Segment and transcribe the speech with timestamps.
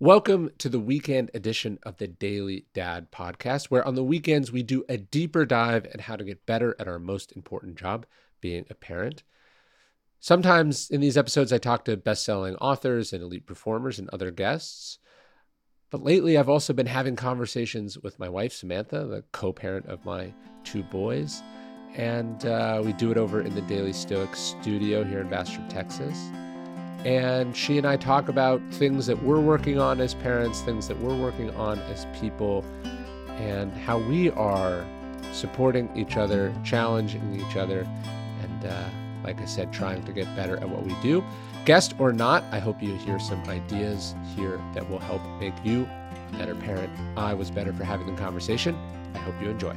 [0.00, 4.62] Welcome to the weekend edition of the Daily Dad podcast, where on the weekends we
[4.62, 8.06] do a deeper dive at how to get better at our most important job,
[8.40, 9.24] being a parent.
[10.20, 14.30] Sometimes in these episodes, I talk to best selling authors and elite performers and other
[14.30, 15.00] guests.
[15.90, 20.04] But lately, I've also been having conversations with my wife, Samantha, the co parent of
[20.04, 21.42] my two boys.
[21.96, 26.30] And uh, we do it over in the Daily Stoic studio here in Bastrop, Texas.
[27.04, 30.98] And she and I talk about things that we're working on as parents, things that
[30.98, 32.64] we're working on as people,
[33.36, 34.84] and how we are
[35.32, 37.86] supporting each other, challenging each other,
[38.42, 38.88] and uh,
[39.22, 41.22] like I said, trying to get better at what we do.
[41.64, 45.88] Guest or not, I hope you hear some ideas here that will help make you
[46.32, 46.90] a better parent.
[47.16, 48.76] I was better for having the conversation.
[49.14, 49.76] I hope you enjoy.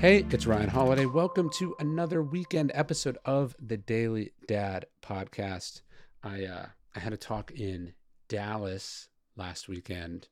[0.00, 1.04] Hey, it's Ryan Holiday.
[1.04, 5.82] Welcome to another weekend episode of the Daily Dad podcast.
[6.22, 7.92] I uh, I had a talk in
[8.26, 10.28] Dallas last weekend,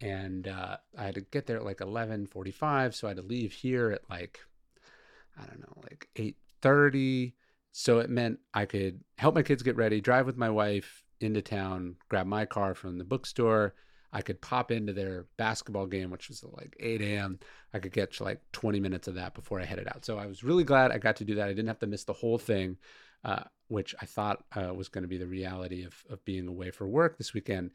[0.00, 3.18] and uh, I had to get there at like eleven forty five, so I had
[3.18, 4.40] to leave here at like
[5.40, 7.36] I don't know, like eight thirty.
[7.70, 11.40] So it meant I could help my kids get ready, drive with my wife into
[11.40, 13.76] town, grab my car from the bookstore
[14.12, 17.38] I could pop into their basketball game, which was like 8 a.m.
[17.72, 20.04] I could get like 20 minutes of that before I headed out.
[20.04, 21.48] So I was really glad I got to do that.
[21.48, 22.76] I didn't have to miss the whole thing,
[23.24, 26.70] uh, which I thought uh, was going to be the reality of, of being away
[26.70, 27.70] for work this weekend.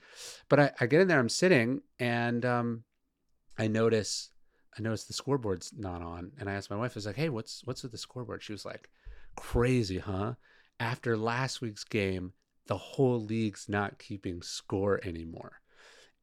[0.48, 2.84] But I, I get in there, I'm sitting, and um,
[3.58, 4.30] I notice
[4.78, 7.30] I notice the scoreboard's not on, and I asked my wife, I was like, "Hey,
[7.30, 8.90] what's what's with the scoreboard?" She was like,
[9.36, 10.36] "Crazy, huh?
[10.80, 12.34] After last week's game,
[12.68, 15.62] the whole league's not keeping score anymore."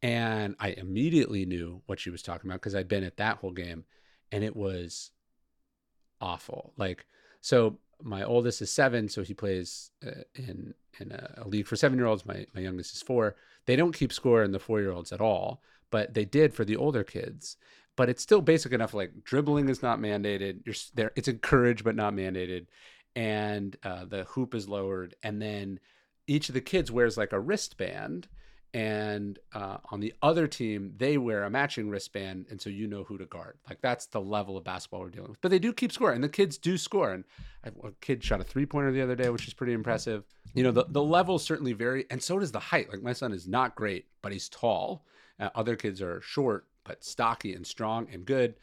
[0.05, 3.53] And I immediately knew what she was talking about because I'd been at that whole
[3.53, 3.85] game
[4.31, 5.13] and it was
[6.21, 6.75] awful.
[6.77, 7.07] Like,
[7.41, 11.77] so my oldest is seven, so he plays uh, in in a, a, league for
[11.77, 12.27] seven year olds.
[12.27, 13.37] My my youngest is four.
[13.65, 16.67] They don't keep score in the four year olds at all, but they did for
[16.67, 17.57] the older kids.
[17.97, 18.93] But it's still basic enough.
[18.93, 20.67] Like dribbling is not mandated.
[20.67, 21.13] You're there.
[21.17, 22.67] It's encouraged but not mandated,
[23.17, 25.81] and uh, the hoop is lowered, and then
[26.27, 28.29] each of the kids wears like a wristband
[28.75, 33.05] and uh, on the other team they wear a matching wristband and so you know
[33.05, 33.57] who to guard.
[33.69, 35.41] Like that's the level of basketball we're dealing with.
[35.41, 37.13] But they do keep score and the kids do score.
[37.13, 37.25] And
[37.65, 40.25] a kid shot a three pointer the other day which is pretty impressive.
[40.55, 42.91] You know the, the levels certainly vary and so does the height.
[42.91, 45.07] Like my son is not great but he's tall.
[45.39, 48.57] Uh, other kids are short but stocky and strong and good.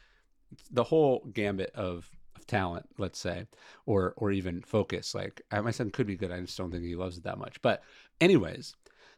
[0.70, 3.46] The whole gambit of of talent let's say
[3.86, 5.14] or or even focus.
[5.14, 6.30] Like my son could be good.
[6.30, 7.62] I just don't think he loves it that much.
[7.62, 7.82] But
[8.20, 8.74] anyways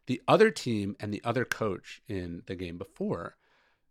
[0.07, 3.37] the other team and the other coach in the game before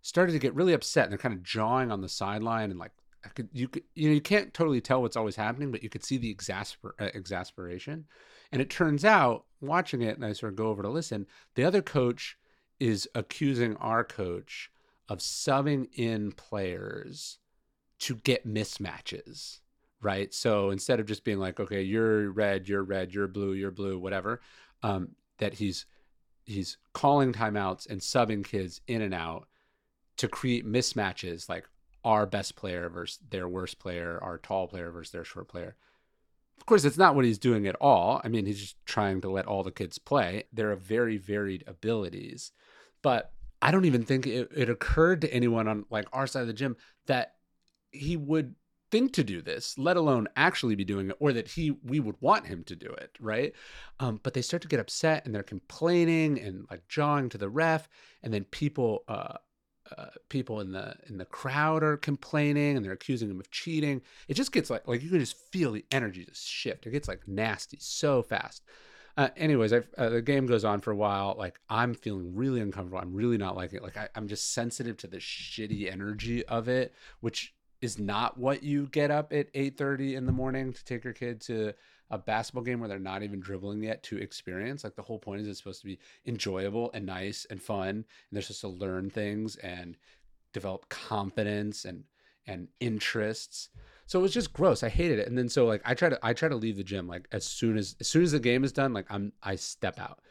[0.01, 2.91] started to get really upset and they're kind of jawing on the sideline and like
[3.35, 6.03] could you could you know you can't totally tell what's always happening but you could
[6.03, 8.06] see the exasper, uh, exasperation.
[8.51, 11.25] And it turns out watching it and I sort of go over to listen
[11.56, 12.38] the other coach
[12.80, 14.69] is accusing our coach
[15.07, 17.40] of subbing in players
[18.00, 19.59] to get mismatches
[20.01, 20.34] right?
[20.34, 23.97] So instead of just being like okay you're red you're red you're blue you're blue
[23.97, 24.41] whatever
[24.84, 25.85] um, that he's
[26.46, 29.48] he's calling timeouts and subbing kids in and out
[30.18, 31.68] to create mismatches like
[32.04, 35.76] our best player versus their worst player, our tall player versus their short player.
[36.58, 38.22] Of course, it's not what he's doing at all.
[38.24, 40.44] I mean, he's just trying to let all the kids play.
[40.54, 42.52] There are very varied abilities.
[43.02, 46.48] But I don't even think it, it occurred to anyone on like our side of
[46.48, 46.78] the gym
[47.08, 47.36] that
[47.92, 48.56] he would
[48.94, 52.16] think to do this, let alone actually be doing it, or that he we would
[52.22, 53.52] want him to do it, right?
[54.00, 57.50] Um, but they start to get upset and they're complaining and like jawing to the
[57.50, 57.90] ref,
[58.22, 59.38] and then people uh,
[59.98, 64.00] uh, people in the in the crowd are complaining and they're accusing him of cheating.
[64.28, 66.86] It just gets like like you can just feel the energy just shift.
[66.86, 68.62] It gets like nasty so fast.
[69.18, 71.34] Uh, anyways, uh, the game goes on for a while.
[71.36, 73.00] Like I'm feeling really uncomfortable.
[73.00, 73.84] I'm really not liking it.
[73.84, 78.63] Like I, I'm just sensitive to the shitty energy of it, which is not what
[78.63, 81.73] you get up at 8:30 in the morning to take your kid to
[82.09, 84.85] a basketball game where they're not even dribbling yet to experience.
[84.85, 88.06] Like the whole point is it's supposed to be enjoyable and nice and fun, and
[88.31, 89.97] they're supposed to learn things and
[90.53, 92.06] develop confidence and
[92.47, 93.68] and interests.
[94.06, 94.81] So it was just gross.
[94.81, 95.27] I hated it.
[95.27, 97.45] And then so like I try to I try to leave the gym like as
[97.45, 100.21] soon as as soon as the game is done, like I'm I step out.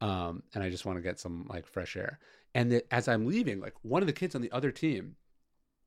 [0.00, 2.20] Um and I just want to get some like fresh air.
[2.54, 5.16] And the, as I'm leaving, like one of the kids on the other team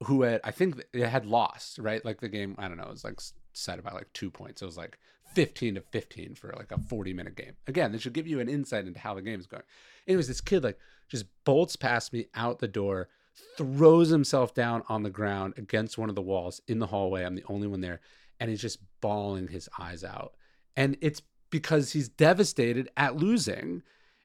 [0.03, 2.03] who had I think it had lost, right?
[2.03, 3.19] Like the game, I don't know, it was like
[3.53, 4.61] set about like two points.
[4.61, 4.97] It was like
[5.33, 7.53] 15 to 15 for like a 40 minute game.
[7.67, 9.63] Again, this should give you an insight into how the game is going.
[10.07, 13.09] Anyways, this kid like just bolts past me out the door,
[13.57, 17.23] throws himself down on the ground against one of the walls in the hallway.
[17.23, 18.01] I'm the only one there.
[18.39, 20.33] And he's just bawling his eyes out.
[20.75, 23.81] And it's because he's devastated at losing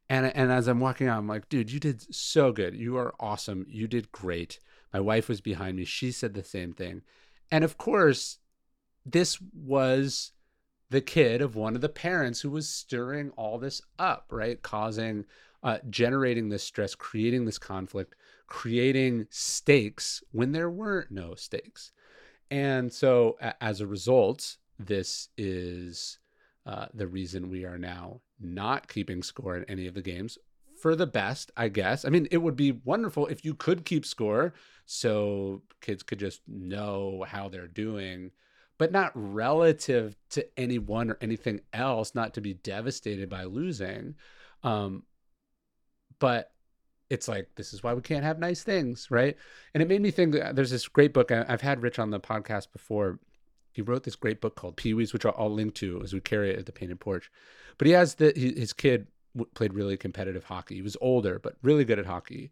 [0.09, 2.75] And and as I'm walking out, I'm like, dude, you did so good.
[2.75, 3.65] You are awesome.
[3.69, 4.59] You did great.
[4.93, 5.85] My wife was behind me.
[5.85, 7.03] She said the same thing.
[7.51, 8.39] And of course,
[9.05, 10.33] this was
[10.91, 14.61] the kid of one of the parents who was stirring all this up, right?
[14.61, 15.25] Causing,
[15.63, 18.15] uh, generating this stress, creating this conflict,
[18.47, 21.93] creating stakes when there weren't no stakes.
[22.51, 26.19] And so, a- as a result, this is
[26.67, 30.39] uh, the reason we are now not keeping score in any of the games
[30.81, 32.05] for the best, I guess.
[32.05, 34.55] I mean, it would be wonderful if you could keep score
[34.87, 38.31] so kids could just know how they're doing,
[38.79, 44.15] but not relative to anyone or anything else, not to be devastated by losing.
[44.63, 45.05] Um,
[46.19, 46.53] but
[47.09, 49.37] it's like this is why we can't have nice things, right?
[49.75, 50.37] And it made me think.
[50.37, 53.19] Uh, there's this great book I've had Rich on the podcast before.
[53.73, 56.51] He wrote this great book called Pee Wees, which I'll, link to as we carry
[56.51, 57.31] it at the painted porch.
[57.79, 59.09] But he has the his kid
[59.55, 60.77] played really competitive hockey.
[60.77, 62.51] He was older, but really good at hockey.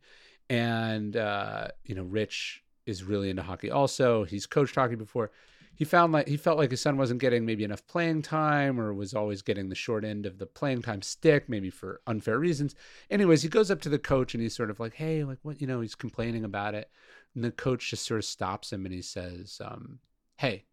[0.51, 3.71] And uh, you know, Rich is really into hockey.
[3.71, 5.31] Also, he's coached hockey before
[5.79, 8.93] he found like he felt like his son wasn't getting maybe enough playing time or
[8.93, 12.75] was always getting the short end of the playing time stick maybe for unfair reasons
[13.11, 15.61] anyways he goes up to the coach and he's sort of like hey like what
[15.61, 16.91] you know he's complaining about it
[17.35, 20.01] and the coach just sort of stops him and he says um,
[20.37, 20.65] hey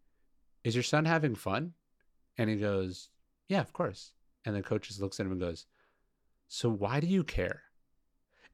[0.64, 1.72] is your son having fun
[2.36, 3.10] and he goes
[3.48, 4.12] yeah of course
[4.44, 5.66] and the coach just looks at him and goes
[6.48, 7.62] so why do you care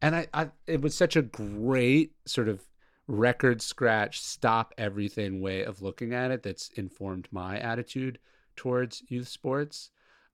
[0.02, 2.66] and I, I it was such a great sort of
[3.06, 8.18] record scratch, stop everything way of looking at it that's informed my attitude
[8.56, 9.90] towards youth sports.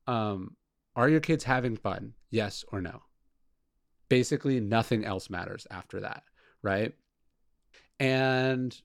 [0.07, 0.57] Um,
[0.97, 2.15] are your kids having fun?
[2.31, 3.03] Yes or no?
[4.09, 6.23] Basically, nothing else matters after that,
[6.63, 6.95] right?
[8.01, 8.77] And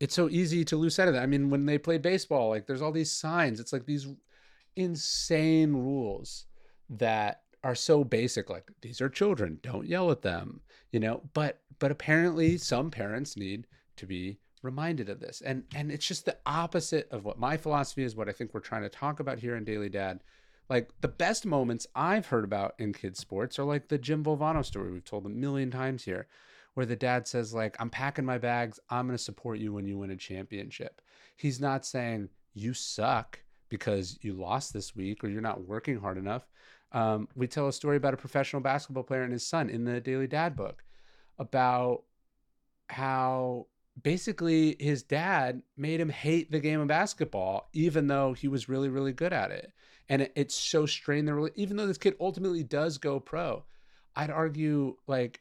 [0.00, 1.22] it's so easy to lose sight of that.
[1.22, 3.60] I mean, when they play baseball, like there's all these signs.
[3.60, 4.06] It's like these
[4.76, 6.46] insane rules
[6.90, 10.60] that are so basic like these are children don't yell at them
[10.96, 11.22] you know?
[11.34, 13.66] But but apparently some parents need
[13.96, 15.42] to be reminded of this.
[15.42, 18.60] And and it's just the opposite of what my philosophy is what i think we're
[18.60, 20.22] trying to talk about here in daily dad.
[20.70, 24.64] Like the best moments i've heard about in kids sports are like the jim Valvano
[24.64, 26.28] story we've told a million times here
[26.74, 28.80] where the dad says like i'm packing my bags.
[28.88, 31.02] I'm going to support you when you win a championship.
[31.36, 36.16] He's not saying you suck because you lost this week or you're not working hard
[36.16, 36.46] enough
[36.92, 40.00] um, we tell a story about a professional basketball player and his son in the
[40.00, 40.82] Daily Dad book
[41.38, 42.02] about
[42.88, 43.66] how
[44.02, 48.88] basically his dad made him hate the game of basketball, even though he was really,
[48.88, 49.72] really good at it.
[50.08, 53.64] And it, it's so strained the even though this kid ultimately does go pro.
[54.14, 55.40] I'd argue like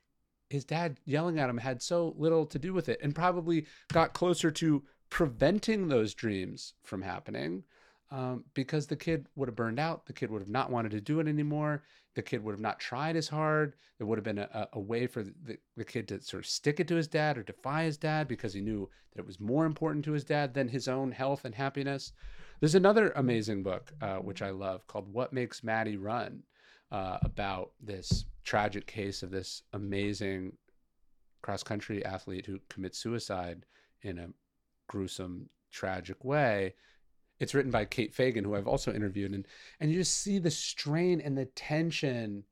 [0.49, 4.13] his dad yelling at him had so little to do with it and probably got
[4.13, 7.63] closer to preventing those dreams from happening
[8.11, 10.05] um, because the kid would have burned out.
[10.05, 11.83] The kid would have not wanted to do it anymore.
[12.13, 13.75] The kid would have not tried as hard.
[13.97, 16.79] There would have been a, a way for the, the kid to sort of stick
[16.79, 19.65] it to his dad or defy his dad because he knew that it was more
[19.65, 22.13] important to his dad than his own health and happiness.
[22.59, 26.43] There's another amazing book, uh, which I love, called What Makes Maddie Run,
[26.91, 30.53] uh, about this tragic case of this amazing
[31.41, 33.65] cross country athlete who commits suicide
[34.03, 34.29] in a
[34.87, 36.73] gruesome, tragic way
[37.39, 39.47] it's written by Kate Fagan, who I've also interviewed, and
[39.79, 42.43] and you just see the strain and the tension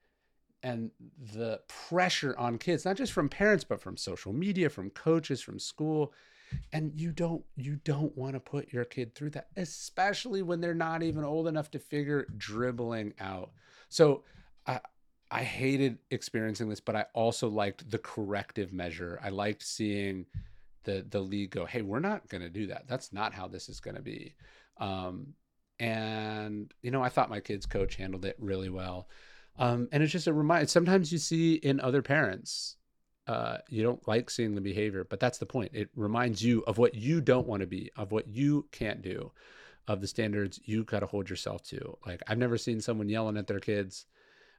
[0.61, 0.91] and
[1.33, 5.59] the pressure on kids, not just from parents, but from social media, from coaches, from
[5.59, 6.13] school.
[6.71, 10.75] And you don't you don't want to put your kid through that, especially when they're
[10.75, 13.51] not even old enough to figure dribbling out.
[13.89, 14.23] So
[14.67, 14.79] I
[15.31, 19.19] I hated experiencing this, but I also liked the corrective measure.
[19.23, 20.27] I liked seeing
[20.83, 22.87] the the league go, hey, we're not going to do that.
[22.87, 24.35] That's not how this is going to be.
[24.77, 25.33] Um,
[25.79, 29.07] and you know, I thought my kids' coach handled it really well.
[29.57, 30.67] Um, and it's just a reminder.
[30.67, 32.77] Sometimes you see in other parents,
[33.27, 35.71] uh, you don't like seeing the behavior, but that's the point.
[35.73, 39.31] It reminds you of what you don't want to be, of what you can't do,
[39.87, 41.97] of the standards you got to hold yourself to.
[42.05, 44.05] Like I've never seen someone yelling at their kids,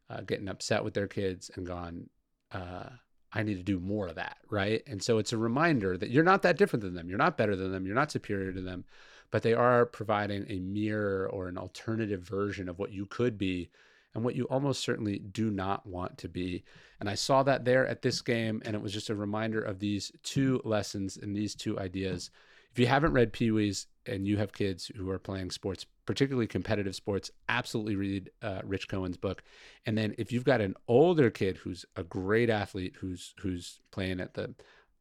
[0.08, 2.08] uh, getting upset with their kids, and gone,
[2.52, 2.90] uh,
[3.32, 4.82] "I need to do more of that." Right.
[4.86, 7.08] And so it's a reminder that you're not that different than them.
[7.08, 7.86] You're not better than them.
[7.86, 8.84] You're not superior to them
[9.30, 13.70] but they are providing a mirror or an alternative version of what you could be
[14.14, 16.64] and what you almost certainly do not want to be.
[17.00, 19.80] And I saw that there at this game, and it was just a reminder of
[19.80, 22.30] these two lessons and these two ideas.
[22.70, 26.46] If you haven't read Pee Wee's and you have kids who are playing sports, particularly
[26.46, 29.42] competitive sports, absolutely read uh, Rich Cohen's book.
[29.86, 34.20] And then if you've got an older kid who's a great athlete, who's who's playing
[34.20, 34.54] at the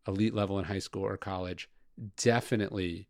[0.08, 1.70] elite level in high school or college,
[2.18, 3.08] definitely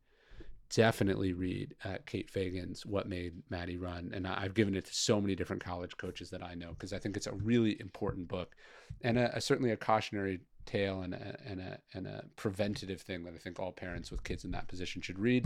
[0.69, 4.11] definitely read uh, Kate Fagan's What Made Maddie Run.
[4.13, 6.99] And I've given it to so many different college coaches that I know because I
[6.99, 8.55] think it's a really important book
[9.01, 13.23] and a, a, certainly a cautionary tale and a, and, a, and a preventative thing
[13.23, 15.45] that I think all parents with kids in that position should read.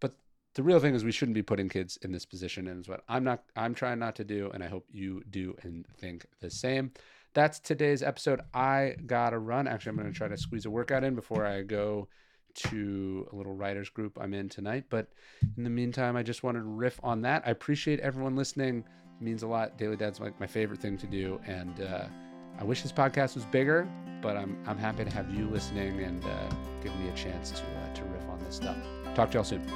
[0.00, 0.14] But
[0.54, 3.04] the real thing is we shouldn't be putting kids in this position and is what
[3.08, 6.50] I'm not I'm trying not to do and I hope you do and think the
[6.50, 6.92] same.
[7.32, 8.40] That's today's episode.
[8.52, 9.68] I gotta run.
[9.68, 12.08] Actually, I'm gonna try to squeeze a workout in before I go
[12.54, 14.84] to a little writers group I'm in tonight.
[14.90, 15.08] But
[15.56, 17.42] in the meantime, I just wanted to riff on that.
[17.46, 18.84] I appreciate everyone listening.
[19.20, 19.78] It means a lot.
[19.78, 22.04] Daily Dad's like my favorite thing to do, and uh,
[22.58, 23.88] I wish this podcast was bigger.
[24.22, 26.50] But I'm I'm happy to have you listening and uh,
[26.82, 28.76] give me a chance to uh, to riff on this stuff.
[29.14, 29.66] Talk to y'all soon.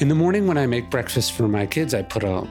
[0.00, 2.46] In the morning when I make breakfast for my kids, I put a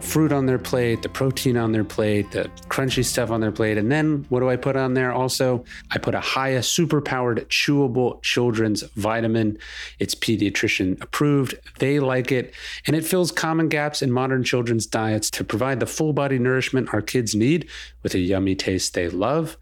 [0.00, 3.78] fruit on their plate, the protein on their plate, the crunchy stuff on their plate,
[3.78, 5.12] and then what do I put on there?
[5.12, 9.58] Also, I put a Hiya super powered chewable children's vitamin.
[9.98, 11.54] It's pediatrician approved.
[11.78, 12.54] They like it,
[12.86, 16.92] and it fills common gaps in modern children's diets to provide the full body nourishment
[16.92, 17.68] our kids need
[18.02, 19.56] with a yummy taste they love.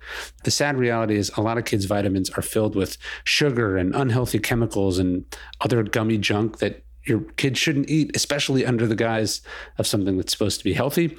[0.44, 4.38] The sad reality is a lot of kids' vitamins are filled with sugar and unhealthy
[4.38, 5.24] chemicals and
[5.60, 9.40] other gummy junk that your kids shouldn't eat, especially under the guise
[9.78, 11.16] of something that's supposed to be healthy.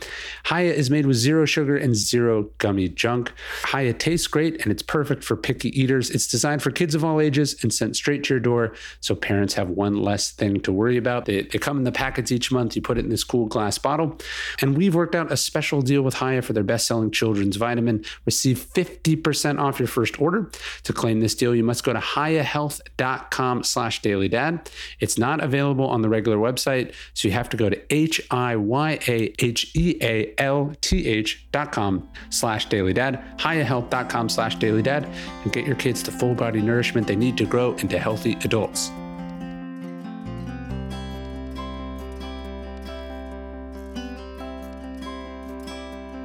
[0.48, 3.32] Hiya is made with zero sugar and zero gummy junk.
[3.72, 6.10] Hiya tastes great and it's perfect for picky eaters.
[6.10, 9.54] It's designed for kids of all ages and sent straight to your door so parents
[9.56, 11.26] have one less thing to worry about.
[11.26, 12.76] They, they come in the packets each month.
[12.76, 14.18] You put it in this cool glass bottle.
[14.62, 18.04] And we've worked out a special deal with Hiya for their best selling children's vitamin.
[18.26, 20.52] Receive 50% off your first order.
[20.84, 24.68] To claim this deal, you must go to hiyahealth.com slash dailydad.
[25.00, 26.94] It's not available available on the regular website.
[27.14, 31.08] So you have to go to H I Y A H E A L T
[31.08, 35.08] H dot com slash daily dad, hiyahealth.com slash daily dad,
[35.44, 38.92] and get your kids the full body nourishment they need to grow into healthy adults.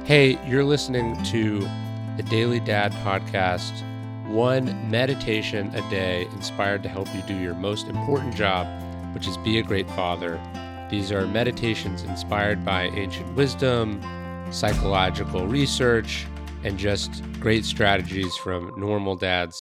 [0.05, 1.61] Hey, you're listening to
[2.17, 3.83] the Daily Dad Podcast.
[4.27, 8.67] One meditation a day inspired to help you do your most important job
[9.15, 10.39] which is Be a Great Father.
[10.91, 13.99] These are meditations inspired by ancient wisdom,
[14.51, 16.27] psychological research,
[16.63, 19.53] and just great strategies from normal dads